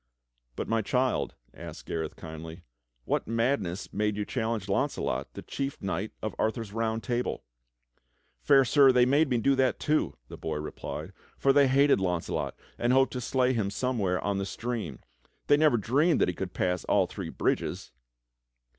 [0.55, 2.63] "But, my child" asked Gareth kindly,
[3.05, 7.43] "what madness made you challenge Launcelot, the chief knight of Arthur's Round Table?"
[8.41, 12.55] "Fair Sir, they made me do that too," the boy replied, "for they hated Launcelot,
[12.79, 15.01] and hoped to slay him somewhere on the stream.
[15.45, 17.91] They never dreamed that he could pass all three bridges."